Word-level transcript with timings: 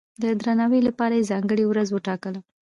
د 0.21 0.23
درناوي 0.41 0.81
لپاره 0.87 1.13
یې 1.17 1.27
ځانګړې 1.31 1.63
ورځ 1.67 1.87
وټاکله. 1.91 2.39